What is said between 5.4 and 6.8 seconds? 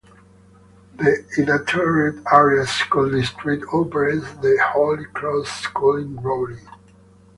School in Grayling.